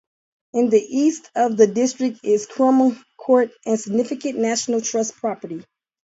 In 0.53 0.71
the 0.71 0.81
east 0.81 1.29
of 1.35 1.57
the 1.57 1.67
district 1.67 2.21
is 2.23 2.47
Croome 2.47 2.99
Court, 3.17 3.51
a 3.67 3.77
significant 3.77 4.39
National 4.39 4.81
Trust 4.81 5.17
property. 5.17 5.63